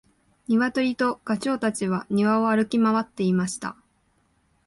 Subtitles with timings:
[0.47, 3.75] ニワトリとガチョウたちは庭を歩き回っていました。